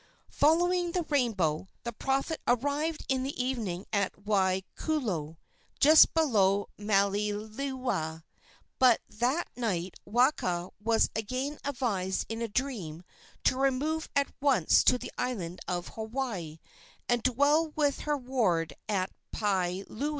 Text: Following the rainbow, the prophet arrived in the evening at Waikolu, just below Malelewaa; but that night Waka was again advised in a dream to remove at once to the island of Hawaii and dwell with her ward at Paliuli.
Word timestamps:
Following 0.31 0.93
the 0.93 1.03
rainbow, 1.03 1.67
the 1.83 1.91
prophet 1.93 2.41
arrived 2.47 3.05
in 3.07 3.21
the 3.21 3.39
evening 3.39 3.85
at 3.93 4.13
Waikolu, 4.25 5.37
just 5.79 6.15
below 6.15 6.69
Malelewaa; 6.75 8.23
but 8.79 9.01
that 9.07 9.47
night 9.55 9.93
Waka 10.03 10.71
was 10.83 11.11
again 11.15 11.59
advised 11.63 12.25
in 12.29 12.41
a 12.41 12.47
dream 12.47 13.03
to 13.43 13.55
remove 13.59 14.09
at 14.15 14.31
once 14.41 14.83
to 14.85 14.97
the 14.97 15.11
island 15.19 15.59
of 15.67 15.89
Hawaii 15.89 16.57
and 17.07 17.21
dwell 17.21 17.69
with 17.75 17.99
her 17.99 18.17
ward 18.17 18.73
at 18.89 19.11
Paliuli. 19.31 20.09